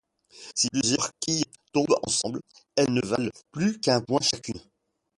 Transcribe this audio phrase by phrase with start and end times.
[0.55, 1.43] Si plusieurs quilles
[1.73, 2.41] tombent ensemble,
[2.75, 4.59] elles ne valent plus qu’un point chacune.